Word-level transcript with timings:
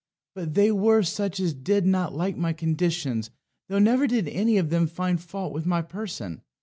But 0.33 0.55
they 0.55 0.71
were 0.71 1.03
such 1.03 1.39
as 1.39 1.53
did 1.53 1.85
not 1.85 2.11
like 2.11 2.35
my 2.35 2.53
conditions, 2.53 3.29
though 3.69 3.77
never 3.77 4.07
did 4.07 4.27
any 4.29 4.57
of 4.57 4.71
them 4.71 4.87
find 4.87 5.21
fault 5.21 5.53
with 5.53 5.67
my 5.67 5.83
person. 5.83 6.41